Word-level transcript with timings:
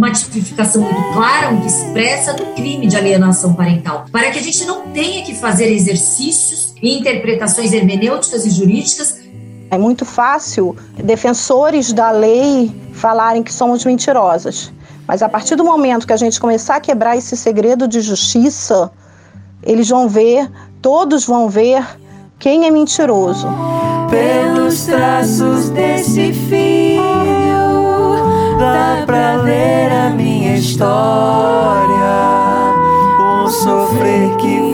Uma 0.00 0.10
tipificação 0.10 0.80
muito 0.80 1.12
clara, 1.12 1.50
muito 1.50 1.66
expressa 1.66 2.32
do 2.32 2.46
crime 2.54 2.86
de 2.86 2.96
alienação 2.96 3.52
parental, 3.52 4.06
para 4.10 4.30
que 4.30 4.38
a 4.38 4.42
gente 4.42 4.64
não 4.64 4.88
tenha 4.92 5.22
que 5.22 5.34
fazer 5.34 5.70
exercícios 5.70 6.74
e 6.82 6.98
interpretações 6.98 7.70
hermenêuticas 7.74 8.46
e 8.46 8.50
jurídicas. 8.50 9.20
É 9.70 9.76
muito 9.76 10.06
fácil 10.06 10.74
defensores 10.96 11.92
da 11.92 12.10
lei 12.10 12.74
falarem 12.94 13.42
que 13.42 13.52
somos 13.52 13.84
mentirosas. 13.84 14.72
Mas 15.06 15.22
a 15.22 15.28
partir 15.28 15.54
do 15.54 15.64
momento 15.64 16.06
que 16.06 16.14
a 16.14 16.16
gente 16.16 16.40
começar 16.40 16.76
a 16.76 16.80
quebrar 16.80 17.18
esse 17.18 17.36
segredo 17.36 17.86
de 17.86 18.00
justiça, 18.00 18.90
eles 19.62 19.90
vão 19.90 20.08
ver, 20.08 20.50
todos 20.80 21.26
vão 21.26 21.48
ver 21.48 21.84
quem 22.38 22.66
é 22.66 22.70
mentiroso. 22.70 23.46
Pelos 24.08 24.86
traços 24.86 25.68
desse 25.68 26.32
filho 26.32 27.39
dá 28.80 29.02
pra 29.04 29.36
ler 29.36 29.92
a 29.92 30.10
minha 30.10 30.56
história. 30.56 31.90
Um 33.20 33.48
sofrer 33.48 34.36
que 34.36 34.69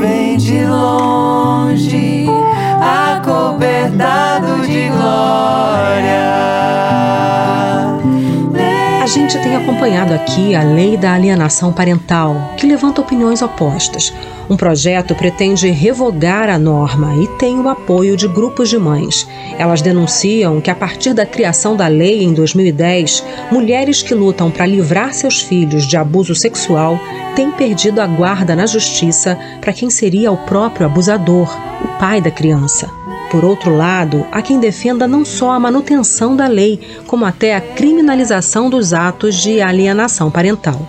A 9.07 9.09
gente 9.09 9.39
tem 9.39 9.55
acompanhado 9.55 10.13
aqui 10.13 10.53
a 10.57 10.65
Lei 10.65 10.97
da 10.97 11.13
Alienação 11.13 11.73
Parental, 11.73 12.55
que 12.57 12.67
levanta 12.67 13.01
opiniões 13.01 13.41
opostas. 13.41 14.13
Um 14.51 14.57
projeto 14.57 15.15
pretende 15.15 15.71
revogar 15.71 16.51
a 16.51 16.59
norma 16.59 17.15
e 17.23 17.29
tem 17.39 17.57
o 17.61 17.69
apoio 17.69 18.17
de 18.17 18.27
grupos 18.27 18.69
de 18.69 18.77
mães. 18.77 19.25
Elas 19.61 19.81
denunciam 19.81 20.61
que, 20.61 20.73
a 20.73 20.75
partir 20.75 21.15
da 21.15 21.25
criação 21.25 21.77
da 21.77 21.87
lei 21.87 22.25
em 22.25 22.35
2010, 22.35 23.23
mulheres 23.53 24.03
que 24.03 24.13
lutam 24.13 24.51
para 24.51 24.67
livrar 24.67 25.15
seus 25.15 25.41
filhos 25.41 25.87
de 25.87 25.97
abuso 25.97 26.35
sexual 26.35 26.99
têm 27.37 27.53
perdido 27.53 28.01
a 28.01 28.09
guarda 28.09 28.57
na 28.57 28.67
justiça 28.67 29.39
para 29.61 29.73
quem 29.73 29.89
seria 29.89 30.33
o 30.33 30.37
próprio 30.37 30.85
abusador, 30.85 31.57
o 31.81 32.01
pai 32.01 32.21
da 32.21 32.33
criança. 32.33 33.06
Por 33.31 33.45
outro 33.45 33.77
lado, 33.77 34.25
há 34.31 34.41
quem 34.41 34.61
defenda 34.61 35.07
não 35.07 35.25
só 35.25 35.51
a 35.51 35.61
manutenção 35.61 36.37
da 36.37 36.47
lei, 36.47 36.81
como 37.07 37.25
até 37.25 37.57
a 37.57 37.61
criminalização 37.61 38.71
dos 38.71 38.93
atos 38.93 39.35
de 39.35 39.61
alienação 39.61 40.31
parental. 40.31 40.81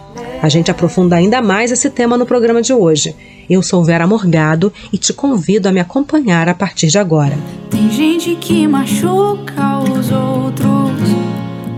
A 0.42 0.48
gente 0.50 0.70
aprofunda 0.70 1.16
ainda 1.16 1.42
mais 1.42 1.72
esse 1.72 1.90
tema 1.90 2.16
no 2.18 2.26
programa 2.26 2.62
de 2.62 2.72
hoje. 2.72 3.16
Eu 3.50 3.64
sou 3.64 3.84
Vera 3.84 4.06
Morgado 4.06 4.72
e 4.94 4.98
te 4.98 5.14
convido 5.14 5.68
a 5.68 5.72
me 5.72 5.80
acompanhar 5.80 6.48
a 6.48 6.54
partir 6.54 6.88
de 6.88 7.00
agora. 7.00 7.38
Tem 7.72 7.90
gente 7.90 8.36
que 8.36 8.68
machuca 8.68 9.80
os 9.80 10.12
outros, 10.12 11.10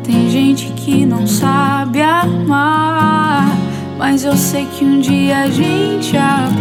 tem 0.04 0.30
gente 0.30 0.74
que 0.74 1.06
não 1.06 1.26
sabe 1.26 2.02
amar, 2.02 3.56
mas 3.98 4.26
eu 4.26 4.36
sei 4.36 4.66
que 4.66 4.84
um 4.84 5.00
dia 5.00 5.44
a 5.44 5.48
gente 5.48 6.18
aprende. 6.18 6.59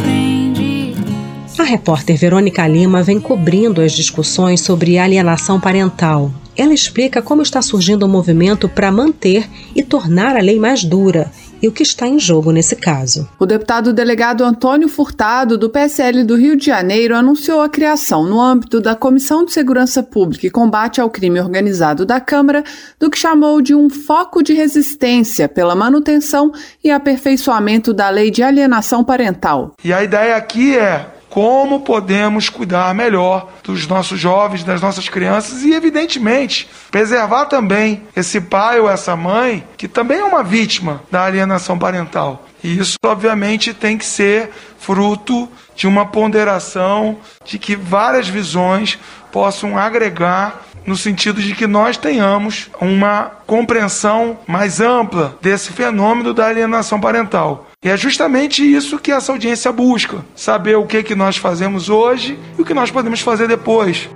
A 1.68 1.70
repórter 1.70 2.16
Verônica 2.16 2.66
Lima 2.66 3.02
vem 3.02 3.20
cobrindo 3.20 3.82
as 3.82 3.92
discussões 3.92 4.62
sobre 4.62 4.96
alienação 4.96 5.60
parental. 5.60 6.32
Ela 6.56 6.72
explica 6.72 7.20
como 7.20 7.42
está 7.42 7.60
surgindo 7.60 8.04
o 8.04 8.08
um 8.08 8.10
movimento 8.10 8.70
para 8.70 8.90
manter 8.90 9.46
e 9.76 9.82
tornar 9.82 10.34
a 10.34 10.40
lei 10.40 10.58
mais 10.58 10.82
dura 10.82 11.30
e 11.60 11.68
o 11.68 11.72
que 11.72 11.82
está 11.82 12.08
em 12.08 12.18
jogo 12.18 12.52
nesse 12.52 12.74
caso. 12.74 13.28
O 13.38 13.44
deputado 13.44 13.92
delegado 13.92 14.44
Antônio 14.44 14.88
Furtado, 14.88 15.58
do 15.58 15.68
PSL 15.68 16.24
do 16.24 16.36
Rio 16.36 16.56
de 16.56 16.64
Janeiro, 16.64 17.14
anunciou 17.14 17.60
a 17.60 17.68
criação, 17.68 18.24
no 18.24 18.40
âmbito 18.40 18.80
da 18.80 18.96
Comissão 18.96 19.44
de 19.44 19.52
Segurança 19.52 20.02
Pública 20.02 20.46
e 20.46 20.50
Combate 20.50 21.02
ao 21.02 21.10
Crime 21.10 21.38
Organizado 21.38 22.06
da 22.06 22.18
Câmara, 22.18 22.64
do 22.98 23.10
que 23.10 23.18
chamou 23.18 23.60
de 23.60 23.74
um 23.74 23.90
foco 23.90 24.42
de 24.42 24.54
resistência 24.54 25.46
pela 25.46 25.74
manutenção 25.74 26.50
e 26.82 26.90
aperfeiçoamento 26.90 27.92
da 27.92 28.08
lei 28.08 28.30
de 28.30 28.42
alienação 28.42 29.04
parental. 29.04 29.74
E 29.84 29.92
a 29.92 30.02
ideia 30.02 30.34
aqui 30.34 30.74
é 30.74 31.17
como 31.28 31.80
podemos 31.80 32.48
cuidar 32.48 32.94
melhor 32.94 33.48
dos 33.62 33.86
nossos 33.86 34.18
jovens, 34.18 34.64
das 34.64 34.80
nossas 34.80 35.08
crianças 35.08 35.62
e, 35.62 35.72
evidentemente, 35.72 36.68
preservar 36.90 37.46
também 37.46 38.02
esse 38.16 38.40
pai 38.40 38.80
ou 38.80 38.90
essa 38.90 39.14
mãe 39.14 39.66
que 39.76 39.86
também 39.86 40.18
é 40.18 40.24
uma 40.24 40.42
vítima 40.42 41.02
da 41.10 41.24
alienação 41.24 41.78
parental. 41.78 42.46
E 42.62 42.78
isso, 42.78 42.96
obviamente, 43.04 43.72
tem 43.72 43.96
que 43.96 44.04
ser 44.04 44.50
fruto 44.78 45.48
de 45.76 45.86
uma 45.86 46.06
ponderação 46.06 47.18
de 47.44 47.58
que 47.58 47.76
várias 47.76 48.28
visões 48.28 48.98
possam 49.30 49.78
agregar 49.78 50.62
no 50.84 50.96
sentido 50.96 51.40
de 51.40 51.54
que 51.54 51.66
nós 51.66 51.96
tenhamos 51.96 52.70
uma 52.80 53.30
compreensão 53.46 54.38
mais 54.46 54.80
ampla 54.80 55.36
desse 55.40 55.70
fenômeno 55.72 56.32
da 56.32 56.46
alienação 56.46 56.98
parental. 56.98 57.67
E 57.84 57.88
é 57.88 57.96
justamente 57.96 58.60
isso 58.60 58.98
que 58.98 59.12
essa 59.12 59.30
audiência 59.30 59.70
busca: 59.70 60.24
saber 60.34 60.76
o 60.76 60.86
que, 60.86 61.02
que 61.02 61.14
nós 61.14 61.36
fazemos 61.36 61.88
hoje 61.88 62.36
e 62.58 62.62
o 62.62 62.64
que 62.64 62.74
nós 62.74 62.90
podemos 62.90 63.20
fazer 63.20 63.46
depois. 63.46 64.10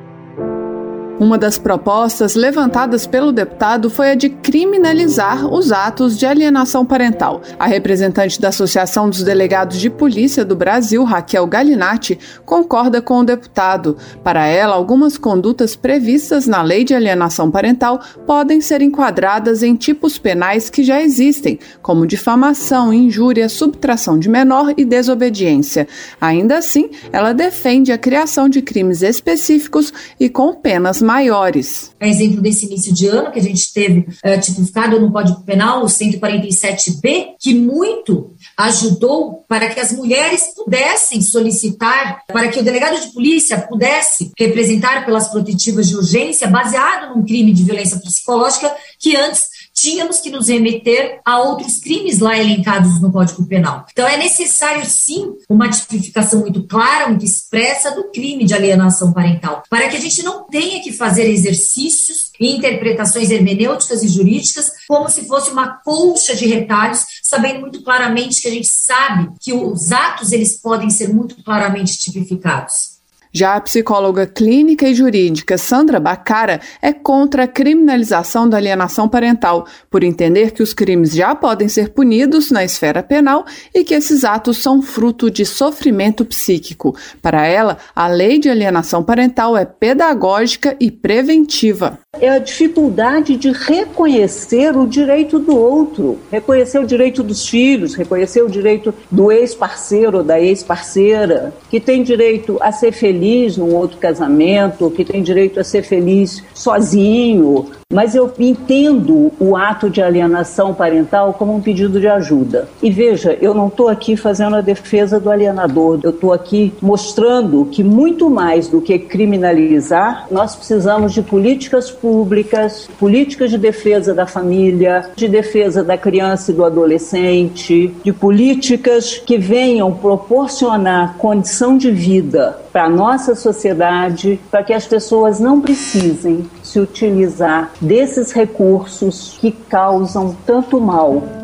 Uma 1.22 1.38
das 1.38 1.56
propostas 1.56 2.34
levantadas 2.34 3.06
pelo 3.06 3.30
deputado 3.30 3.88
foi 3.88 4.10
a 4.10 4.14
de 4.16 4.28
criminalizar 4.28 5.46
os 5.46 5.70
atos 5.70 6.18
de 6.18 6.26
alienação 6.26 6.84
parental. 6.84 7.42
A 7.60 7.64
representante 7.64 8.40
da 8.40 8.48
Associação 8.48 9.08
dos 9.08 9.22
Delegados 9.22 9.78
de 9.78 9.88
Polícia 9.88 10.44
do 10.44 10.56
Brasil, 10.56 11.04
Raquel 11.04 11.46
Galinatti, 11.46 12.18
concorda 12.44 13.00
com 13.00 13.20
o 13.20 13.24
deputado. 13.24 13.96
Para 14.24 14.48
ela, 14.48 14.74
algumas 14.74 15.16
condutas 15.16 15.76
previstas 15.76 16.48
na 16.48 16.60
Lei 16.60 16.82
de 16.82 16.92
Alienação 16.92 17.52
Parental 17.52 18.00
podem 18.26 18.60
ser 18.60 18.82
enquadradas 18.82 19.62
em 19.62 19.76
tipos 19.76 20.18
penais 20.18 20.68
que 20.68 20.82
já 20.82 21.00
existem, 21.00 21.56
como 21.80 22.04
difamação, 22.04 22.92
injúria, 22.92 23.48
subtração 23.48 24.18
de 24.18 24.28
menor 24.28 24.74
e 24.76 24.84
desobediência. 24.84 25.86
Ainda 26.20 26.58
assim, 26.58 26.90
ela 27.12 27.32
defende 27.32 27.92
a 27.92 27.98
criação 27.98 28.48
de 28.48 28.60
crimes 28.60 29.02
específicos 29.02 29.92
e 30.18 30.28
com 30.28 30.52
penas 30.52 31.00
maiores. 31.12 31.92
É 32.00 32.08
exemplo 32.08 32.40
desse 32.40 32.64
início 32.64 32.92
de 32.92 33.06
ano 33.06 33.30
que 33.30 33.38
a 33.38 33.42
gente 33.42 33.72
teve 33.72 34.06
é, 34.22 34.38
tipificado 34.38 34.98
no 34.98 35.12
Código 35.12 35.42
Penal, 35.42 35.82
o 35.82 35.86
147B, 35.86 37.34
que 37.38 37.54
muito 37.54 38.34
ajudou 38.56 39.44
para 39.46 39.68
que 39.68 39.78
as 39.78 39.92
mulheres 39.92 40.54
pudessem 40.56 41.20
solicitar, 41.20 42.22
para 42.26 42.48
que 42.48 42.58
o 42.58 42.62
delegado 42.62 42.98
de 42.98 43.12
polícia 43.12 43.58
pudesse 43.60 44.32
representar 44.38 45.04
pelas 45.04 45.28
protetivas 45.28 45.88
de 45.88 45.96
urgência, 45.96 46.48
baseado 46.48 47.14
num 47.14 47.24
crime 47.24 47.52
de 47.52 47.62
violência 47.62 47.98
psicológica 47.98 48.74
que 48.98 49.14
antes 49.14 49.51
tínhamos 49.72 50.20
que 50.20 50.30
nos 50.30 50.48
remeter 50.48 51.20
a 51.24 51.40
outros 51.40 51.78
crimes 51.78 52.18
lá 52.18 52.38
elencados 52.38 53.00
no 53.00 53.10
Código 53.10 53.44
Penal. 53.46 53.86
Então 53.90 54.06
é 54.06 54.16
necessário 54.16 54.84
sim 54.84 55.34
uma 55.48 55.68
tipificação 55.68 56.40
muito 56.40 56.62
clara, 56.64 57.08
muito 57.08 57.24
expressa 57.24 57.90
do 57.90 58.10
crime 58.10 58.44
de 58.44 58.54
alienação 58.54 59.12
parental, 59.12 59.62
para 59.68 59.88
que 59.88 59.96
a 59.96 60.00
gente 60.00 60.22
não 60.22 60.44
tenha 60.44 60.82
que 60.82 60.92
fazer 60.92 61.28
exercícios 61.28 62.30
e 62.38 62.56
interpretações 62.56 63.30
hermenêuticas 63.30 64.02
e 64.02 64.08
jurídicas 64.08 64.72
como 64.88 65.08
se 65.08 65.26
fosse 65.26 65.50
uma 65.50 65.80
colcha 65.82 66.34
de 66.34 66.46
retalhos, 66.46 67.04
sabendo 67.22 67.60
muito 67.60 67.82
claramente 67.82 68.42
que 68.42 68.48
a 68.48 68.50
gente 68.50 68.68
sabe 68.68 69.30
que 69.40 69.52
os 69.52 69.92
atos 69.92 70.32
eles 70.32 70.60
podem 70.60 70.90
ser 70.90 71.12
muito 71.12 71.42
claramente 71.42 71.98
tipificados. 71.98 72.91
Já 73.34 73.54
a 73.56 73.60
psicóloga 73.62 74.26
clínica 74.26 74.86
e 74.86 74.94
jurídica 74.94 75.56
Sandra 75.56 75.98
Bacara 75.98 76.60
é 76.82 76.92
contra 76.92 77.44
a 77.44 77.48
criminalização 77.48 78.46
da 78.46 78.58
alienação 78.58 79.08
parental, 79.08 79.66
por 79.90 80.04
entender 80.04 80.50
que 80.50 80.62
os 80.62 80.74
crimes 80.74 81.12
já 81.12 81.34
podem 81.34 81.66
ser 81.66 81.88
punidos 81.90 82.50
na 82.50 82.62
esfera 82.62 83.02
penal 83.02 83.46
e 83.74 83.84
que 83.84 83.94
esses 83.94 84.22
atos 84.22 84.58
são 84.58 84.82
fruto 84.82 85.30
de 85.30 85.46
sofrimento 85.46 86.26
psíquico. 86.26 86.94
Para 87.22 87.46
ela, 87.46 87.78
a 87.96 88.06
lei 88.06 88.38
de 88.38 88.50
alienação 88.50 89.02
parental 89.02 89.56
é 89.56 89.64
pedagógica 89.64 90.76
e 90.78 90.90
preventiva. 90.90 91.98
É 92.20 92.28
a 92.28 92.38
dificuldade 92.38 93.36
de 93.36 93.50
reconhecer 93.50 94.76
o 94.76 94.86
direito 94.86 95.38
do 95.38 95.56
outro, 95.56 96.18
reconhecer 96.30 96.78
o 96.78 96.86
direito 96.86 97.22
dos 97.22 97.48
filhos, 97.48 97.94
reconhecer 97.94 98.42
o 98.42 98.50
direito 98.50 98.92
do 99.10 99.32
ex-parceiro 99.32 100.18
ou 100.18 100.22
da 100.22 100.38
ex-parceira, 100.38 101.54
que 101.70 101.80
tem 101.80 102.02
direito 102.02 102.58
a 102.60 102.70
ser 102.70 102.92
feliz 102.92 103.21
feliz 103.22 103.56
num 103.56 103.72
outro 103.76 103.98
casamento, 103.98 104.90
que 104.90 105.04
tem 105.04 105.22
direito 105.22 105.60
a 105.60 105.64
ser 105.64 105.84
feliz 105.84 106.42
sozinho. 106.52 107.70
Mas 107.92 108.14
eu 108.14 108.32
entendo 108.38 109.30
o 109.38 109.54
ato 109.54 109.90
de 109.90 110.00
alienação 110.00 110.72
parental 110.72 111.34
como 111.34 111.54
um 111.54 111.60
pedido 111.60 112.00
de 112.00 112.08
ajuda. 112.08 112.68
E 112.82 112.90
veja, 112.90 113.36
eu 113.40 113.52
não 113.52 113.68
estou 113.68 113.88
aqui 113.88 114.16
fazendo 114.16 114.56
a 114.56 114.60
defesa 114.62 115.20
do 115.20 115.30
alienador, 115.30 116.00
eu 116.02 116.10
estou 116.10 116.32
aqui 116.32 116.72
mostrando 116.80 117.66
que 117.70 117.84
muito 117.84 118.30
mais 118.30 118.66
do 118.68 118.80
que 118.80 118.98
criminalizar, 118.98 120.26
nós 120.30 120.56
precisamos 120.56 121.12
de 121.12 121.22
políticas 121.22 121.90
públicas, 121.90 122.88
políticas 122.98 123.50
de 123.50 123.58
defesa 123.58 124.14
da 124.14 124.26
família, 124.26 125.10
de 125.14 125.28
defesa 125.28 125.84
da 125.84 125.98
criança 125.98 126.50
e 126.50 126.54
do 126.54 126.64
adolescente, 126.64 127.94
de 128.02 128.12
políticas 128.12 129.18
que 129.18 129.36
venham 129.36 129.92
proporcionar 129.92 131.16
condição 131.18 131.76
de 131.76 131.90
vida 131.90 132.58
para 132.72 132.84
a 132.84 132.88
nossa 132.88 133.34
sociedade, 133.34 134.40
para 134.50 134.62
que 134.62 134.72
as 134.72 134.86
pessoas 134.86 135.38
não 135.38 135.60
precisem 135.60 136.46
se 136.72 136.80
utilizar 136.80 137.70
desses 137.80 138.32
recursos 138.32 139.36
que 139.38 139.52
causam 139.52 140.34
tanto 140.46 140.80
mal. 140.80 141.41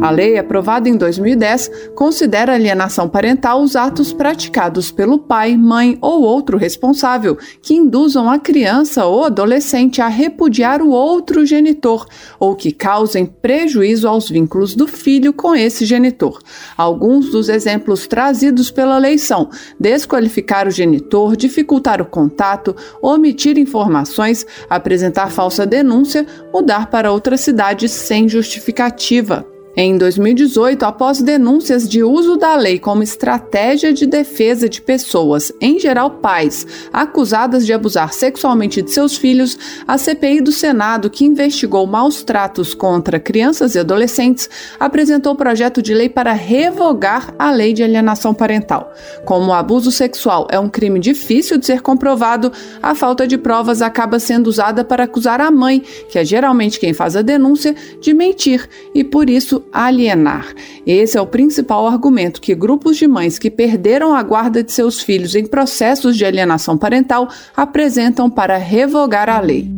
A 0.00 0.10
lei, 0.10 0.38
aprovada 0.38 0.88
em 0.88 0.96
2010, 0.96 1.70
considera 1.96 2.54
alienação 2.54 3.08
parental 3.08 3.60
os 3.60 3.74
atos 3.74 4.12
praticados 4.12 4.92
pelo 4.92 5.18
pai, 5.18 5.56
mãe 5.56 5.98
ou 6.00 6.22
outro 6.22 6.56
responsável 6.56 7.36
que 7.60 7.74
induzam 7.74 8.30
a 8.30 8.38
criança 8.38 9.06
ou 9.06 9.24
adolescente 9.24 10.00
a 10.00 10.06
repudiar 10.06 10.80
o 10.82 10.90
outro 10.90 11.44
genitor 11.44 12.06
ou 12.38 12.54
que 12.54 12.70
causem 12.70 13.26
prejuízo 13.26 14.06
aos 14.06 14.28
vínculos 14.28 14.76
do 14.76 14.86
filho 14.86 15.32
com 15.32 15.54
esse 15.54 15.84
genitor. 15.84 16.38
Alguns 16.76 17.30
dos 17.30 17.48
exemplos 17.48 18.06
trazidos 18.06 18.70
pela 18.70 18.98
lei 18.98 19.18
são 19.18 19.50
desqualificar 19.80 20.68
o 20.68 20.70
genitor, 20.70 21.36
dificultar 21.36 22.00
o 22.00 22.06
contato, 22.06 22.76
omitir 23.02 23.58
informações, 23.58 24.46
apresentar 24.70 25.32
falsa 25.32 25.66
denúncia, 25.66 26.24
mudar 26.54 26.88
para 26.88 27.10
outra 27.10 27.36
cidade 27.36 27.88
sem 27.88 28.28
justificativa. 28.28 29.57
Em 29.80 29.96
2018, 29.96 30.82
após 30.82 31.22
denúncias 31.22 31.88
de 31.88 32.02
uso 32.02 32.36
da 32.36 32.56
lei 32.56 32.80
como 32.80 33.00
estratégia 33.00 33.92
de 33.92 34.06
defesa 34.06 34.68
de 34.68 34.82
pessoas, 34.82 35.52
em 35.60 35.78
geral 35.78 36.10
pais, 36.10 36.66
acusadas 36.92 37.64
de 37.64 37.72
abusar 37.72 38.12
sexualmente 38.12 38.82
de 38.82 38.90
seus 38.90 39.16
filhos, 39.16 39.56
a 39.86 39.96
CPI 39.96 40.40
do 40.40 40.50
Senado, 40.50 41.08
que 41.08 41.24
investigou 41.24 41.86
maus 41.86 42.24
tratos 42.24 42.74
contra 42.74 43.20
crianças 43.20 43.76
e 43.76 43.78
adolescentes, 43.78 44.50
apresentou 44.80 45.36
projeto 45.36 45.80
de 45.80 45.94
lei 45.94 46.08
para 46.08 46.32
revogar 46.32 47.32
a 47.38 47.52
lei 47.52 47.72
de 47.72 47.84
alienação 47.84 48.34
parental. 48.34 48.92
Como 49.24 49.52
o 49.52 49.54
abuso 49.54 49.92
sexual 49.92 50.48
é 50.50 50.58
um 50.58 50.68
crime 50.68 50.98
difícil 50.98 51.56
de 51.56 51.66
ser 51.66 51.82
comprovado, 51.82 52.50
a 52.82 52.96
falta 52.96 53.28
de 53.28 53.38
provas 53.38 53.80
acaba 53.80 54.18
sendo 54.18 54.48
usada 54.48 54.84
para 54.84 55.04
acusar 55.04 55.40
a 55.40 55.52
mãe, 55.52 55.84
que 56.10 56.18
é 56.18 56.24
geralmente 56.24 56.80
quem 56.80 56.92
faz 56.92 57.14
a 57.14 57.22
denúncia, 57.22 57.76
de 58.00 58.12
mentir 58.12 58.68
e, 58.92 59.04
por 59.04 59.30
isso, 59.30 59.62
alienar. 59.72 60.54
Esse 60.86 61.16
é 61.16 61.20
o 61.20 61.26
principal 61.26 61.86
argumento 61.86 62.40
que 62.40 62.54
grupos 62.54 62.96
de 62.96 63.06
mães 63.06 63.38
que 63.38 63.50
perderam 63.50 64.14
a 64.14 64.22
guarda 64.22 64.62
de 64.62 64.72
seus 64.72 65.00
filhos 65.00 65.34
em 65.34 65.46
processos 65.46 66.16
de 66.16 66.24
alienação 66.24 66.76
parental 66.76 67.28
apresentam 67.56 68.28
para 68.30 68.56
revogar 68.56 69.28
a 69.28 69.40
lei. 69.40 69.68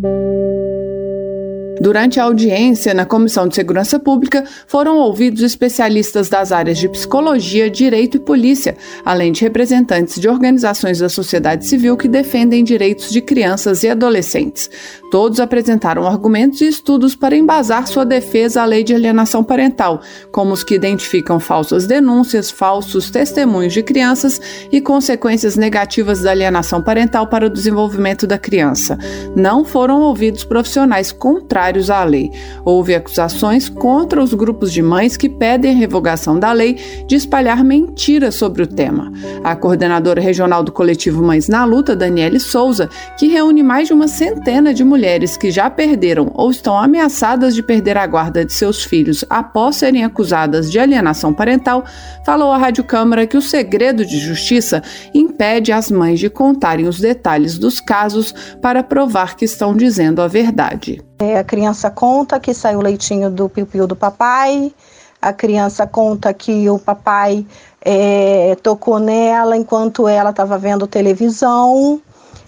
Durante 1.81 2.21
a 2.21 2.25
audiência 2.25 2.93
na 2.93 3.07
Comissão 3.07 3.49
de 3.49 3.55
Segurança 3.55 3.99
Pública, 3.99 4.45
foram 4.67 4.99
ouvidos 4.99 5.41
especialistas 5.41 6.29
das 6.29 6.53
áreas 6.53 6.77
de 6.77 6.87
psicologia, 6.91 7.71
direito 7.71 8.19
e 8.19 8.21
polícia, 8.21 8.77
além 9.03 9.33
de 9.33 9.41
representantes 9.41 10.21
de 10.21 10.29
organizações 10.29 10.99
da 10.99 11.09
sociedade 11.09 11.65
civil 11.65 11.97
que 11.97 12.07
defendem 12.07 12.63
direitos 12.63 13.11
de 13.11 13.23
crianças 13.23 13.83
e 13.83 13.89
adolescentes. 13.89 14.69
Todos 15.11 15.41
apresentaram 15.41 16.07
argumentos 16.07 16.61
e 16.61 16.69
estudos 16.69 17.17
para 17.17 17.35
embasar 17.35 17.87
sua 17.87 18.05
defesa 18.05 18.61
à 18.61 18.67
lei 18.67 18.85
de 18.85 18.95
alienação 18.95 19.43
parental, 19.43 20.03
como 20.31 20.53
os 20.53 20.63
que 20.63 20.75
identificam 20.75 21.41
falsas 21.41 21.87
denúncias, 21.87 22.51
falsos 22.51 23.11
testemunhos 23.11 23.73
de 23.73 23.83
crianças 23.83 24.39
e 24.71 24.83
consequências 24.83 25.57
negativas 25.57 26.21
da 26.21 26.31
alienação 26.31 26.83
parental 26.83 27.27
para 27.27 27.47
o 27.47 27.51
desenvolvimento 27.51 28.27
da 28.27 28.37
criança. 28.37 28.99
Não 29.35 29.65
foram 29.65 30.03
ouvidos 30.03 30.45
profissionais 30.45 31.11
contrários 31.11 31.70
contrários 31.71 31.91
à 31.91 32.03
lei. 32.05 32.33
Houve 32.65 32.95
acusações 32.95 33.69
contra 33.69 34.23
os 34.23 34.35
grupos 34.35 34.73
de 34.73 34.83
mães 34.83 35.17
que 35.17 35.29
pedem 35.29 35.73
a 35.73 35.79
revogação 35.79 36.39
da 36.39 36.53
lei 36.53 36.77
de 37.07 37.15
espalhar 37.15 37.63
mentiras 37.63 38.35
sobre 38.35 38.63
o 38.63 38.67
tema. 38.67 39.13
A 39.45 39.55
coordenadora 39.55 40.21
regional 40.21 40.63
do 40.63 40.73
coletivo 40.73 41.23
Mães 41.23 41.49
na 41.49 41.65
Luta, 41.65 41.95
Daniele 41.95 42.41
Souza, 42.41 42.89
que 43.17 43.29
reúne 43.29 43.63
mais 43.63 43.89
de 43.89 43.95
uma 43.95 44.09
centena 44.09 44.75
de 44.75 44.83
mulheres 44.83 45.37
que 45.37 45.51
já 45.51 45.71
perderam 45.71 46.31
ou 46.35 46.51
estão 46.51 46.77
ameaçadas 46.77 47.55
de 47.55 47.63
perder 47.63 47.97
a 47.97 48.07
guarda 48.07 48.45
de 48.45 48.53
seus 48.53 48.85
filhos 48.85 49.25
após 49.31 49.77
serem 49.77 50.05
acusadas 50.05 50.71
de 50.71 50.79
alienação 50.79 51.33
parental, 51.33 51.85
falou 52.25 52.51
à 52.53 52.59
Rádio 52.59 52.83
Câmara 52.83 53.27
que 53.27 53.37
o 53.37 53.43
segredo 53.43 54.05
de 54.05 54.19
justiça 54.19 54.83
impede 55.15 55.71
as 55.71 55.91
mães 55.91 56.19
de 56.19 56.29
contarem 56.29 56.89
os 56.89 56.99
detalhes 56.99 57.59
dos 57.59 57.81
casos 57.81 58.35
para 58.61 58.83
provar 58.83 59.37
que 59.37 59.45
estão 59.45 59.77
dizendo 59.77 60.21
a 60.21 60.27
verdade. 60.27 61.10
É, 61.21 61.39
a 61.39 61.45
criança 61.45 61.91
conta 61.91 62.41
que 62.41 62.55
saiu 62.55 62.79
o 62.79 62.83
leitinho 62.83 63.29
do 63.29 63.47
piu-piu 63.47 63.87
do 63.87 63.95
papai, 63.95 64.73
a 65.21 65.35
criança 65.35 65.87
conta 65.87 66.33
que 66.33 66.71
o 66.71 66.79
papai 66.79 67.47
é, 67.83 68.57
tocou 68.63 68.99
nela 68.99 69.55
enquanto 69.55 70.09
ela 70.09 70.31
estava 70.31 70.57
vendo 70.57 70.87
televisão 70.87 72.01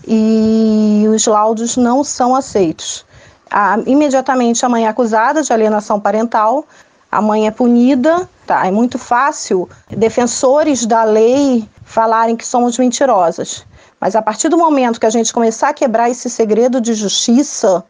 e 0.09 1.05
os 1.15 1.27
laudos 1.27 1.77
não 1.77 2.03
são 2.03 2.35
aceitos. 2.35 3.05
A, 3.51 3.79
imediatamente 3.85 4.65
a 4.65 4.71
mãe 4.71 4.87
é 4.87 4.89
acusada 4.89 5.43
de 5.43 5.53
alienação 5.53 6.01
parental, 6.01 6.65
a 7.11 7.21
mãe 7.21 7.47
é 7.47 7.51
punida, 7.51 8.27
tá? 8.47 8.67
É 8.67 8.71
muito 8.71 8.99
fácil 8.99 9.69
defensores 9.91 10.87
da 10.87 11.05
lei 11.05 11.69
falarem 11.85 12.37
que 12.37 12.47
somos 12.47 12.79
mentirosas. 12.79 13.67
Mas 14.01 14.17
a 14.17 14.23
partir 14.23 14.49
do 14.49 14.57
momento 14.57 14.99
que 14.99 15.05
a 15.05 15.11
gente 15.11 15.31
começar 15.31 15.69
a 15.69 15.75
quebrar 15.75 16.09
esse 16.09 16.31
segredo 16.31 16.81
de 16.81 16.95
justiça, 16.95 17.85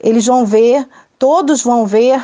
eles 0.00 0.26
vão 0.26 0.44
ver, 0.44 0.86
todos 1.18 1.62
vão 1.62 1.86
ver 1.86 2.22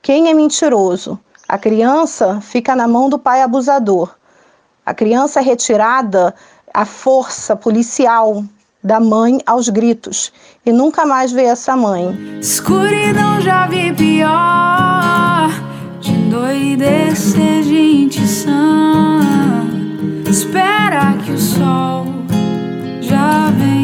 quem 0.00 0.28
é 0.28 0.34
mentiroso. 0.34 1.18
A 1.48 1.58
criança 1.58 2.40
fica 2.40 2.74
na 2.74 2.88
mão 2.88 3.08
do 3.08 3.18
pai 3.18 3.42
abusador. 3.42 4.14
A 4.84 4.92
criança 4.92 5.40
é 5.40 5.42
retirada 5.42 6.34
à 6.72 6.84
força 6.84 7.54
policial 7.54 8.44
da 8.82 8.98
mãe 8.98 9.38
aos 9.46 9.68
gritos 9.68 10.32
e 10.66 10.72
nunca 10.72 11.06
mais 11.06 11.30
vê 11.30 11.44
essa 11.44 11.76
mãe. 11.76 12.38
Escuridão 12.40 13.40
já 13.40 13.66
vi 13.68 13.92
pior, 13.92 15.50
de 16.00 17.62
gente 17.62 18.26
sã. 18.26 19.20
Espera 20.28 21.14
que 21.24 21.32
o 21.32 21.38
sol 21.38 22.06
já 23.00 23.50
vem. 23.50 23.81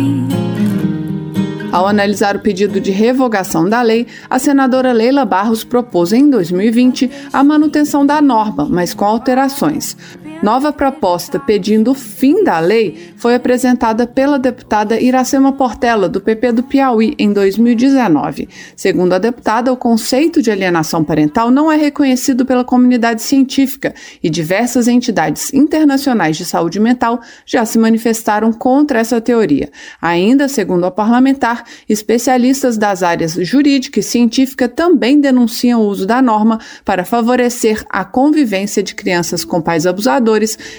Ao 1.78 1.86
analisar 1.86 2.34
o 2.34 2.40
pedido 2.40 2.80
de 2.80 2.90
revogação 2.90 3.68
da 3.68 3.80
lei, 3.82 4.08
a 4.28 4.36
senadora 4.40 4.92
Leila 4.92 5.24
Barros 5.24 5.62
propôs 5.62 6.12
em 6.12 6.28
2020 6.28 7.08
a 7.32 7.44
manutenção 7.44 8.04
da 8.04 8.20
norma, 8.20 8.66
mas 8.68 8.92
com 8.92 9.04
alterações. 9.04 9.96
Nova 10.40 10.72
proposta 10.72 11.40
pedindo 11.40 11.90
o 11.90 11.94
fim 11.94 12.44
da 12.44 12.60
lei 12.60 13.12
foi 13.16 13.34
apresentada 13.34 14.06
pela 14.06 14.38
deputada 14.38 15.00
Iracema 15.00 15.52
Portela, 15.52 16.08
do 16.08 16.20
PP 16.20 16.52
do 16.52 16.62
Piauí, 16.62 17.16
em 17.18 17.32
2019. 17.32 18.48
Segundo 18.76 19.14
a 19.14 19.18
deputada, 19.18 19.72
o 19.72 19.76
conceito 19.76 20.40
de 20.40 20.48
alienação 20.48 21.02
parental 21.02 21.50
não 21.50 21.72
é 21.72 21.76
reconhecido 21.76 22.46
pela 22.46 22.62
comunidade 22.62 23.20
científica 23.20 23.92
e 24.22 24.30
diversas 24.30 24.86
entidades 24.86 25.52
internacionais 25.52 26.36
de 26.36 26.44
saúde 26.44 26.78
mental 26.78 27.20
já 27.44 27.64
se 27.64 27.76
manifestaram 27.76 28.52
contra 28.52 29.00
essa 29.00 29.20
teoria. 29.20 29.68
Ainda, 30.00 30.46
segundo 30.46 30.86
a 30.86 30.90
parlamentar, 30.90 31.64
especialistas 31.88 32.78
das 32.78 33.02
áreas 33.02 33.32
jurídica 33.32 33.98
e 33.98 34.04
científica 34.04 34.68
também 34.68 35.20
denunciam 35.20 35.80
o 35.80 35.88
uso 35.88 36.06
da 36.06 36.22
norma 36.22 36.60
para 36.84 37.04
favorecer 37.04 37.84
a 37.90 38.04
convivência 38.04 38.84
de 38.84 38.94
crianças 38.94 39.44
com 39.44 39.60
pais 39.60 39.84
abusadores 39.84 40.27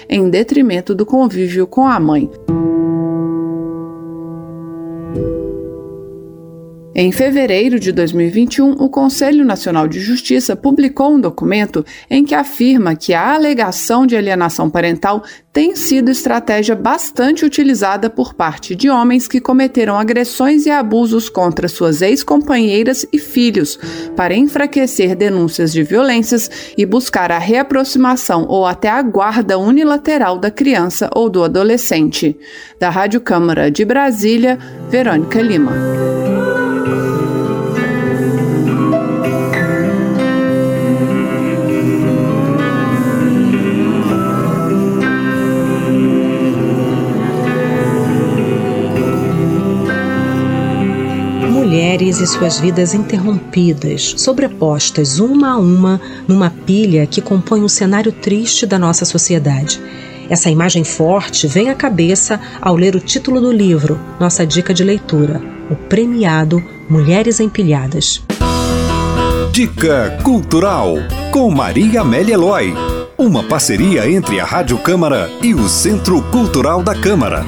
em 0.08 0.28
detrimento 0.28 0.94
do 0.94 1.04
convívio 1.06 1.66
com 1.66 1.86
a 1.86 1.98
mãe. 1.98 2.30
Em 7.02 7.10
fevereiro 7.10 7.80
de 7.80 7.92
2021, 7.92 8.72
o 8.72 8.86
Conselho 8.90 9.42
Nacional 9.42 9.88
de 9.88 9.98
Justiça 9.98 10.54
publicou 10.54 11.14
um 11.14 11.18
documento 11.18 11.82
em 12.10 12.22
que 12.22 12.34
afirma 12.34 12.94
que 12.94 13.14
a 13.14 13.32
alegação 13.32 14.06
de 14.06 14.14
alienação 14.14 14.68
parental 14.68 15.24
tem 15.50 15.74
sido 15.74 16.10
estratégia 16.10 16.76
bastante 16.76 17.42
utilizada 17.42 18.10
por 18.10 18.34
parte 18.34 18.74
de 18.74 18.90
homens 18.90 19.26
que 19.26 19.40
cometeram 19.40 19.98
agressões 19.98 20.66
e 20.66 20.70
abusos 20.70 21.30
contra 21.30 21.68
suas 21.68 22.02
ex-companheiras 22.02 23.06
e 23.10 23.18
filhos, 23.18 23.78
para 24.14 24.36
enfraquecer 24.36 25.16
denúncias 25.16 25.72
de 25.72 25.82
violências 25.82 26.50
e 26.76 26.84
buscar 26.84 27.32
a 27.32 27.38
reaproximação 27.38 28.44
ou 28.46 28.66
até 28.66 28.90
a 28.90 29.00
guarda 29.00 29.58
unilateral 29.58 30.36
da 30.36 30.50
criança 30.50 31.08
ou 31.16 31.30
do 31.30 31.42
adolescente. 31.42 32.36
Da 32.78 32.90
Rádio 32.90 33.22
Câmara 33.22 33.70
de 33.70 33.86
Brasília, 33.86 34.58
Verônica 34.90 35.40
Lima. 35.40 36.09
E 52.20 52.26
suas 52.26 52.60
vidas 52.60 52.94
interrompidas, 52.94 54.14
sobrepostas 54.16 55.18
uma 55.18 55.52
a 55.52 55.56
uma 55.56 56.00
numa 56.28 56.50
pilha 56.50 57.06
que 57.06 57.20
compõe 57.20 57.62
um 57.62 57.68
cenário 57.68 58.12
triste 58.12 58.66
da 58.66 58.78
nossa 58.78 59.04
sociedade. 59.04 59.80
Essa 60.28 60.50
imagem 60.50 60.84
forte 60.84 61.46
vem 61.46 61.70
à 61.70 61.74
cabeça 61.74 62.40
ao 62.60 62.76
ler 62.76 62.94
o 62.94 63.00
título 63.00 63.40
do 63.40 63.50
livro, 63.50 63.98
nossa 64.20 64.46
dica 64.46 64.72
de 64.72 64.84
leitura, 64.84 65.40
o 65.70 65.74
premiado 65.74 66.62
Mulheres 66.88 67.40
Empilhadas. 67.40 68.22
Dica 69.52 70.18
Cultural 70.22 70.94
com 71.32 71.50
Maria 71.50 72.02
Amélia 72.02 72.34
Eloy. 72.34 72.74
Uma 73.18 73.42
parceria 73.42 74.10
entre 74.10 74.40
a 74.40 74.44
Rádio 74.44 74.78
Câmara 74.78 75.30
e 75.42 75.54
o 75.54 75.68
Centro 75.68 76.22
Cultural 76.30 76.82
da 76.82 76.94
Câmara. 76.94 77.44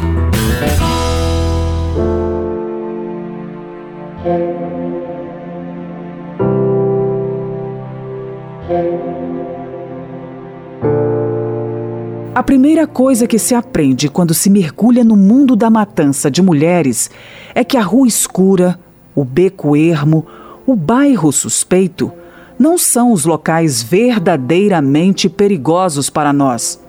A 12.35 12.43
primeira 12.43 12.87
coisa 12.87 13.27
que 13.27 13.39
se 13.39 13.55
aprende 13.55 14.09
quando 14.09 14.33
se 14.33 14.49
mergulha 14.49 15.05
no 15.05 15.15
mundo 15.15 15.55
da 15.55 15.69
matança 15.69 16.31
de 16.31 16.41
mulheres 16.41 17.11
é 17.55 17.63
que 17.63 17.77
a 17.77 17.83
rua 17.83 18.09
escura, 18.09 18.81
o 19.15 19.23
beco 19.23 19.77
ermo, 19.77 20.25
o 20.67 20.75
bairro 20.75 21.31
suspeito 21.31 22.11
não 22.59 22.79
são 22.79 23.13
os 23.13 23.27
locais 23.27 23.83
verdadeiramente 23.83 25.29
perigosos 25.29 26.09
para 26.09 26.33
nós. 26.33 26.81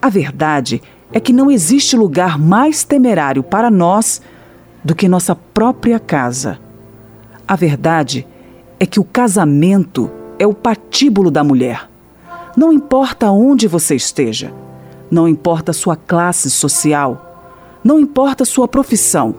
A 0.00 0.08
verdade 0.08 0.82
é 1.12 1.20
que 1.20 1.32
não 1.32 1.48
existe 1.48 1.96
lugar 1.96 2.36
mais 2.36 2.82
temerário 2.82 3.44
para 3.44 3.70
nós 3.70 4.20
do 4.82 4.96
que 4.96 5.06
nossa 5.06 5.36
própria 5.36 6.00
casa. 6.00 6.58
A 7.46 7.54
verdade 7.54 8.26
é 8.80 8.86
que 8.86 8.98
o 8.98 9.04
casamento 9.04 10.10
é 10.40 10.46
o 10.46 10.52
patíbulo 10.52 11.30
da 11.30 11.44
mulher. 11.44 11.88
Não 12.56 12.72
importa 12.72 13.30
onde 13.30 13.68
você 13.68 13.94
esteja, 13.94 14.52
não 15.12 15.28
importa 15.28 15.74
sua 15.74 15.94
classe 15.94 16.48
social, 16.48 17.60
não 17.84 18.00
importa 18.00 18.46
sua 18.46 18.66
profissão. 18.66 19.34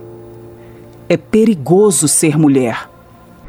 É 1.10 1.18
perigoso 1.18 2.08
ser 2.08 2.38
mulher. 2.38 2.88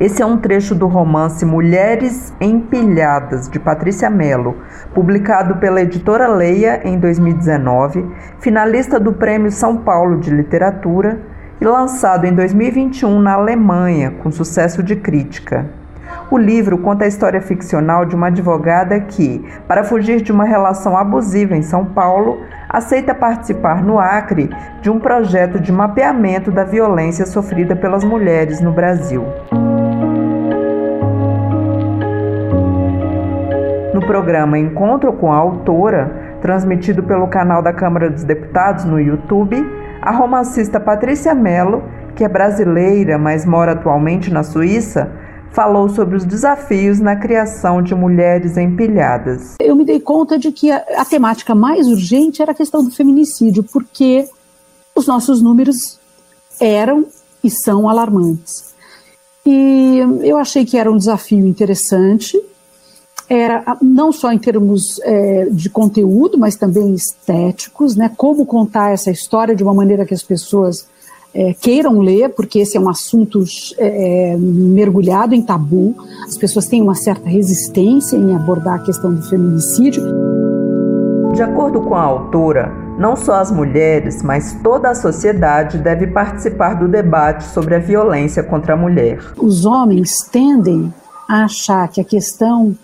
Esse 0.01 0.23
é 0.23 0.27
um 0.27 0.39
trecho 0.39 0.75
do 0.75 0.87
romance 0.87 1.45
Mulheres 1.45 2.33
Empilhadas, 2.41 3.47
de 3.51 3.59
Patrícia 3.61 4.09
Mello, 4.09 4.57
publicado 4.95 5.57
pela 5.57 5.83
editora 5.83 6.27
Leia 6.27 6.81
em 6.83 6.99
2019, 6.99 8.07
finalista 8.41 8.99
do 8.99 9.13
Prêmio 9.13 9.53
São 9.53 9.77
Paulo 9.77 10.19
de 10.19 10.31
Literatura 10.31 11.21
e 11.61 11.65
lançado 11.67 12.25
em 12.25 12.35
2021 12.35 13.21
na 13.21 13.35
Alemanha, 13.35 14.13
com 14.23 14.31
sucesso 14.33 14.83
de 14.83 14.97
crítica. 14.97 15.67
O 16.35 16.37
livro 16.37 16.79
conta 16.79 17.05
a 17.05 17.07
história 17.07 17.41
ficcional 17.41 18.05
de 18.05 18.17
uma 18.17 18.27
advogada 18.27 18.99
que, 18.99 19.41
para 19.69 19.85
fugir 19.85 20.21
de 20.21 20.33
uma 20.33 20.45
relação 20.45 20.97
abusiva 20.97 21.57
em 21.57 21.63
São 21.63 21.85
Paulo, 21.85 22.41
aceita 22.69 23.15
participar 23.15 23.85
no 23.85 24.01
Acre 24.01 24.51
de 24.83 24.91
um 24.91 24.99
projeto 24.99 25.61
de 25.61 25.71
mapeamento 25.71 26.51
da 26.51 26.65
violência 26.65 27.25
sofrida 27.25 27.77
pelas 27.77 28.03
mulheres 28.03 28.61
no 28.61 28.73
Brasil. 28.73 29.25
No 33.95 34.01
programa 34.05 34.59
Encontro 34.59 35.13
com 35.13 35.33
a 35.33 35.37
Autora, 35.37 36.39
transmitido 36.43 37.05
pelo 37.05 37.29
canal 37.29 37.63
da 37.63 37.73
Câmara 37.73 38.11
dos 38.11 38.25
Deputados 38.25 38.85
no 38.85 38.99
YouTube, 39.01 39.65
a 40.03 40.11
romancista 40.11 40.81
Patrícia 40.81 41.33
Mello, 41.33 41.85
que 42.17 42.25
é 42.25 42.29
brasileira, 42.29 43.19
mas 43.19 43.47
mora 43.47 43.71
atualmente 43.71 44.33
na 44.33 44.43
Suíça, 44.43 45.23
falou 45.55 45.89
sobre 45.89 46.17
os 46.17 46.25
desafios 46.25 46.99
na 46.99 47.17
criação 47.17 47.81
de 47.81 47.95
mulheres 47.95 48.57
empilhadas. 48.57 49.55
Eu 49.61 49.77
me 49.77 49.85
dei 49.85 50.01
conta 50.01 50.39
de 50.39 50.51
que 50.51 50.71
a, 50.71 50.85
a 50.97 51.05
temática 51.05 51.55
mais 51.55 51.87
urgente 51.87 52.43
era 52.43 52.53
a 52.53 52.55
questão 52.55 52.85
do 52.85 52.91
feminicídio, 52.91 53.63
porque 53.63 54.29
os 54.95 55.07
nossos 55.07 55.41
números 55.41 55.99
eram 56.61 57.07
e 57.43 57.51
são 57.51 57.89
alarmantes. 57.89 58.75
E 59.47 59.99
eu 60.23 60.39
achei 60.39 60.65
que 60.65 60.77
era 60.77 60.91
um 60.91 60.97
desafio 60.97 61.47
interessante, 61.47 62.41
era 63.29 63.77
não 63.81 64.13
só 64.13 64.33
em 64.33 64.39
termos 64.39 65.01
é, 65.03 65.47
de 65.51 65.71
conteúdo, 65.71 66.39
mas 66.39 66.57
também 66.57 66.95
estéticos, 66.95 67.95
né? 67.97 68.11
Como 68.17 68.45
contar 68.45 68.93
essa 68.93 69.11
história 69.11 69.55
de 69.55 69.63
uma 69.63 69.75
maneira 69.75 70.05
que 70.05 70.15
as 70.15 70.23
pessoas 70.23 70.87
é, 71.35 71.53
queiram 71.53 71.99
ler, 71.99 72.31
porque 72.31 72.61
esse 72.61 72.77
é 72.77 72.81
um 72.81 72.89
assunto 72.89 73.43
é, 73.77 74.37
mergulhado 74.39 75.35
em 75.35 75.43
tabu. 75.43 75.95
As 76.25 76.37
pessoas 76.37 76.67
têm 76.67 76.81
uma 76.81 76.95
certa 76.95 77.29
resistência 77.29 78.17
em 78.17 78.35
abordar 78.35 78.77
a 78.77 78.85
questão 78.85 79.13
do 79.13 79.23
feminicídio. 79.23 80.05
De 81.35 81.43
acordo 81.43 81.81
com 81.81 81.97
a 81.97 82.03
autora, 82.03 82.73
não 82.97 83.17
só 83.17 83.41
as 83.41 83.51
mulheres, 83.51 84.23
mas 84.23 84.57
toda 84.63 84.91
a 84.91 84.95
sociedade 84.95 85.79
deve 85.79 86.07
participar 86.07 86.75
do 86.75 86.87
debate 86.87 87.45
sobre 87.47 87.75
a 87.75 87.81
violência 87.81 88.41
contra 88.45 88.75
a 88.75 88.77
mulher. 88.77 89.19
Os 89.37 89.65
homens 89.65 90.21
tendem 90.31 90.95
a 91.29 91.45
achar 91.45 91.89
que 91.89 92.01
a 92.01 92.05
questão 92.05 92.77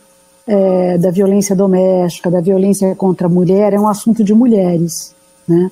é, 0.45 0.99
da 0.99 1.13
violência 1.13 1.55
doméstica, 1.55 2.29
da 2.29 2.41
violência 2.41 2.93
contra 2.97 3.29
a 3.29 3.31
mulher, 3.31 3.73
é 3.73 3.79
um 3.79 3.87
assunto 3.87 4.25
de 4.25 4.35
mulheres. 4.35 5.15
Né? 5.47 5.71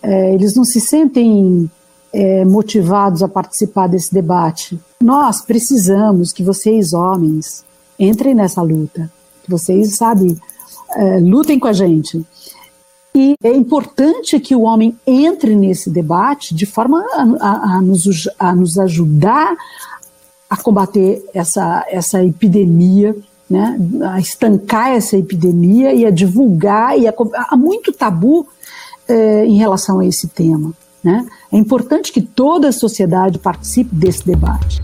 É, 0.00 0.34
eles 0.34 0.54
não 0.54 0.64
se 0.64 0.80
sentem 0.80 1.68
é, 2.12 2.44
motivados 2.44 3.22
a 3.22 3.28
participar 3.28 3.88
desse 3.88 4.12
debate. 4.12 4.78
Nós 5.00 5.42
precisamos 5.42 6.32
que 6.32 6.44
vocês, 6.44 6.92
homens, 6.92 7.64
entrem 7.98 8.34
nessa 8.34 8.60
luta, 8.60 9.10
que 9.42 9.50
vocês, 9.50 9.96
sabe, 9.96 10.38
é, 10.94 11.18
lutem 11.18 11.58
com 11.58 11.68
a 11.68 11.72
gente. 11.72 12.24
E 13.14 13.34
é 13.42 13.50
importante 13.50 14.40
que 14.40 14.54
o 14.54 14.62
homem 14.62 14.96
entre 15.06 15.54
nesse 15.54 15.90
debate 15.90 16.54
de 16.54 16.64
forma 16.64 17.04
a, 17.12 17.46
a, 17.46 17.76
a, 17.76 17.80
nos, 17.80 18.28
a 18.38 18.54
nos 18.54 18.78
ajudar 18.78 19.54
a 20.48 20.56
combater 20.56 21.22
essa, 21.32 21.84
essa 21.88 22.22
epidemia, 22.24 23.16
né, 23.48 23.78
a 24.10 24.18
estancar 24.18 24.90
essa 24.90 25.16
epidemia 25.16 25.94
e 25.94 26.06
a 26.06 26.10
divulgar. 26.10 26.98
E 26.98 27.06
há 27.06 27.56
muito 27.56 27.92
tabu 27.92 28.46
é, 29.08 29.44
em 29.44 29.56
relação 29.56 30.00
a 30.00 30.06
esse 30.06 30.28
tema. 30.28 30.72
Né? 31.02 31.26
É 31.52 31.56
importante 31.56 32.12
que 32.12 32.22
toda 32.22 32.68
a 32.68 32.72
sociedade 32.72 33.38
participe 33.38 33.94
desse 33.94 34.24
debate. 34.24 34.82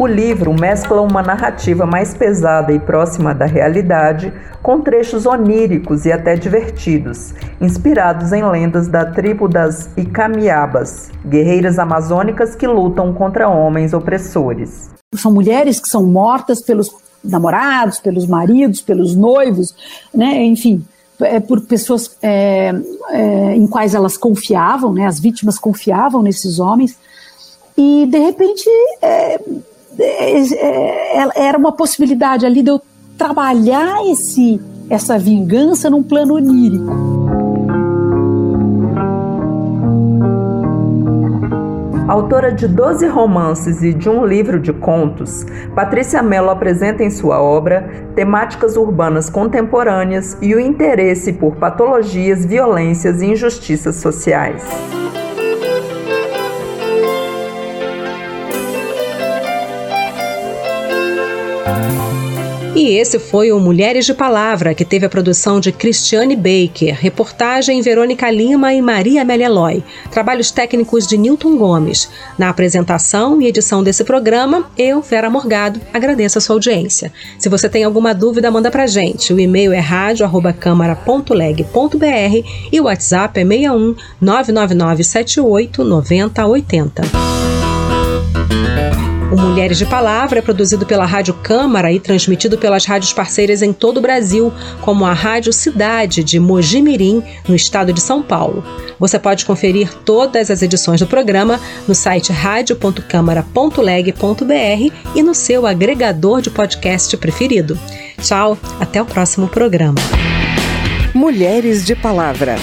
O 0.00 0.06
livro 0.06 0.54
mescla 0.58 1.02
uma 1.02 1.22
narrativa 1.22 1.84
mais 1.84 2.14
pesada 2.14 2.72
e 2.72 2.78
próxima 2.78 3.34
da 3.34 3.44
realidade 3.44 4.32
com 4.62 4.80
trechos 4.80 5.26
oníricos 5.26 6.06
e 6.06 6.12
até 6.12 6.36
divertidos, 6.36 7.34
inspirados 7.60 8.32
em 8.32 8.42
lendas 8.42 8.88
da 8.88 9.04
tribo 9.04 9.46
das 9.46 9.90
Icamiabas, 9.98 11.10
guerreiras 11.26 11.78
amazônicas 11.78 12.54
que 12.54 12.66
lutam 12.66 13.12
contra 13.12 13.48
homens 13.48 13.92
opressores. 13.92 14.90
São 15.16 15.32
mulheres 15.32 15.78
que 15.78 15.88
são 15.88 16.06
mortas 16.06 16.62
pelos 16.64 16.90
namorados, 17.22 18.00
pelos 18.00 18.26
maridos, 18.26 18.80
pelos 18.80 19.14
noivos, 19.14 19.74
né? 20.14 20.42
enfim, 20.44 20.82
por 21.46 21.60
pessoas 21.62 22.16
é, 22.22 22.72
é, 23.10 23.56
em 23.56 23.66
quais 23.66 23.94
elas 23.94 24.16
confiavam, 24.16 24.92
né, 24.92 25.06
as 25.06 25.20
vítimas 25.20 25.58
confiavam 25.58 26.22
nesses 26.22 26.58
homens, 26.58 26.96
e 27.76 28.06
de 28.06 28.18
repente 28.18 28.68
é, 29.02 29.40
é, 29.98 30.40
é, 30.54 31.42
era 31.46 31.58
uma 31.58 31.72
possibilidade 31.72 32.46
ali 32.46 32.62
de 32.62 32.70
eu 32.70 32.80
trabalhar 33.18 34.04
esse, 34.06 34.60
essa 34.88 35.18
vingança 35.18 35.90
num 35.90 36.02
plano 36.02 36.34
onírico. 36.34 37.20
Autora 42.10 42.50
de 42.50 42.66
12 42.66 43.06
romances 43.06 43.82
e 43.82 43.94
de 43.94 44.08
um 44.08 44.26
livro 44.26 44.58
de 44.58 44.72
contos, 44.72 45.46
Patrícia 45.76 46.20
Mello 46.20 46.50
apresenta 46.50 47.04
em 47.04 47.10
sua 47.10 47.40
obra 47.40 48.09
temáticas 48.20 48.76
urbanas 48.76 49.30
contemporâneas 49.30 50.36
e 50.42 50.54
o 50.54 50.60
interesse 50.60 51.32
por 51.32 51.56
patologias, 51.56 52.44
violências 52.44 53.22
e 53.22 53.24
injustiças 53.24 53.96
sociais. 53.96 54.62
E 62.80 62.96
esse 62.96 63.18
foi 63.18 63.52
o 63.52 63.60
Mulheres 63.60 64.06
de 64.06 64.14
Palavra, 64.14 64.74
que 64.74 64.86
teve 64.86 65.04
a 65.04 65.08
produção 65.10 65.60
de 65.60 65.70
Cristiane 65.70 66.34
Baker, 66.34 66.96
reportagem 66.98 67.82
Verônica 67.82 68.30
Lima 68.30 68.72
e 68.72 68.80
Maria 68.80 69.20
Amélia 69.20 69.50
Loy, 69.50 69.84
trabalhos 70.10 70.50
técnicos 70.50 71.06
de 71.06 71.18
Newton 71.18 71.58
Gomes. 71.58 72.08
Na 72.38 72.48
apresentação 72.48 73.38
e 73.42 73.46
edição 73.46 73.82
desse 73.82 74.02
programa, 74.02 74.70
eu, 74.78 75.02
Vera 75.02 75.28
Morgado, 75.28 75.78
agradeço 75.92 76.38
a 76.38 76.40
sua 76.40 76.56
audiência. 76.56 77.12
Se 77.38 77.50
você 77.50 77.68
tem 77.68 77.84
alguma 77.84 78.14
dúvida, 78.14 78.50
manda 78.50 78.70
pra 78.70 78.86
gente. 78.86 79.30
O 79.30 79.38
e-mail 79.38 79.74
é 79.74 79.78
rádio@câmara.leg.br 79.78 82.48
e 82.72 82.80
o 82.80 82.84
WhatsApp 82.84 83.40
é 83.40 83.44
61 83.44 83.94
99978 84.18 85.84
9080. 85.84 87.02
O 89.30 89.36
Mulheres 89.36 89.78
de 89.78 89.86
Palavra 89.86 90.40
é 90.40 90.42
produzido 90.42 90.84
pela 90.84 91.06
Rádio 91.06 91.34
Câmara 91.34 91.92
e 91.92 92.00
transmitido 92.00 92.58
pelas 92.58 92.84
rádios 92.84 93.12
parceiras 93.12 93.62
em 93.62 93.72
todo 93.72 93.98
o 93.98 94.00
Brasil, 94.00 94.52
como 94.80 95.06
a 95.06 95.12
Rádio 95.12 95.52
Cidade 95.52 96.24
de 96.24 96.40
Mojimirim, 96.40 97.22
no 97.46 97.54
estado 97.54 97.92
de 97.92 98.00
São 98.00 98.22
Paulo. 98.22 98.64
Você 98.98 99.20
pode 99.20 99.46
conferir 99.46 99.94
todas 100.04 100.50
as 100.50 100.62
edições 100.62 100.98
do 100.98 101.06
programa 101.06 101.60
no 101.86 101.94
site 101.94 102.32
radio.câmara.leg.br 102.32 104.94
e 105.14 105.22
no 105.22 105.34
seu 105.34 105.64
agregador 105.64 106.42
de 106.42 106.50
podcast 106.50 107.16
preferido. 107.16 107.78
Tchau, 108.20 108.58
até 108.80 109.00
o 109.00 109.06
próximo 109.06 109.46
programa. 109.46 110.00
Mulheres 111.14 111.84
de 111.84 111.94
Palavra. 111.94 112.56